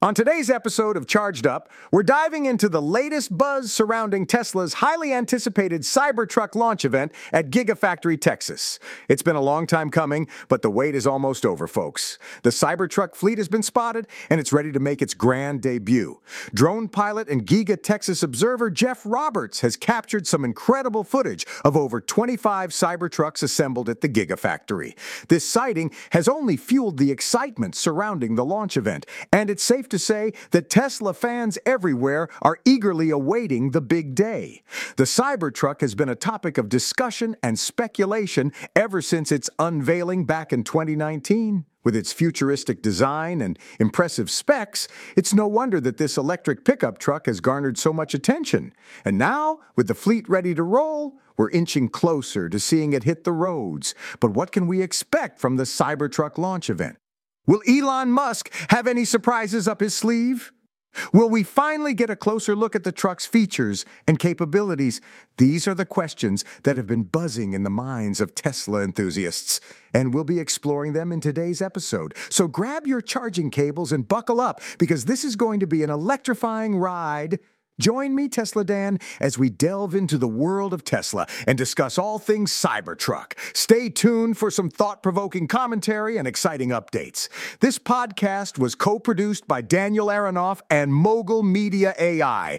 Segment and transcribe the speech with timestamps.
[0.00, 5.12] On today's episode of Charged Up, we're diving into the latest buzz surrounding Tesla's highly
[5.12, 8.78] anticipated Cybertruck launch event at Gigafactory, Texas.
[9.08, 12.16] It's been a long time coming, but the wait is almost over, folks.
[12.44, 16.20] The Cybertruck fleet has been spotted, and it's ready to make its grand debut.
[16.54, 22.00] Drone pilot and Giga Texas observer Jeff Roberts has captured some incredible footage of over
[22.00, 24.96] 25 Cybertrucks assembled at the Gigafactory.
[25.26, 29.98] This sighting has only fueled the excitement surrounding the launch event, and it's safe to
[29.98, 34.62] say that Tesla fans everywhere are eagerly awaiting the big day.
[34.96, 40.52] The Cybertruck has been a topic of discussion and speculation ever since its unveiling back
[40.52, 41.64] in 2019.
[41.84, 47.26] With its futuristic design and impressive specs, it's no wonder that this electric pickup truck
[47.26, 48.74] has garnered so much attention.
[49.04, 53.24] And now, with the fleet ready to roll, we're inching closer to seeing it hit
[53.24, 53.94] the roads.
[54.20, 56.98] But what can we expect from the Cybertruck launch event?
[57.48, 60.52] Will Elon Musk have any surprises up his sleeve?
[61.14, 65.00] Will we finally get a closer look at the truck's features and capabilities?
[65.38, 69.60] These are the questions that have been buzzing in the minds of Tesla enthusiasts,
[69.94, 72.14] and we'll be exploring them in today's episode.
[72.28, 75.90] So grab your charging cables and buckle up because this is going to be an
[75.90, 77.38] electrifying ride
[77.80, 82.18] Join me, Tesla Dan, as we delve into the world of Tesla and discuss all
[82.18, 83.34] things Cybertruck.
[83.56, 87.28] Stay tuned for some thought provoking commentary and exciting updates.
[87.60, 92.58] This podcast was co produced by Daniel Aronoff and Mogul Media AI.